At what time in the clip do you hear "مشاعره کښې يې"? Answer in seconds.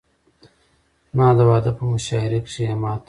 1.93-2.75